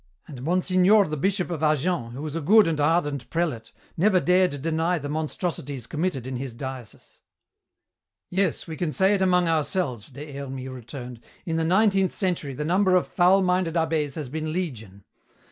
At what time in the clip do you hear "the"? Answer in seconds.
1.05-1.15, 4.97-5.09, 11.57-11.63, 12.55-12.65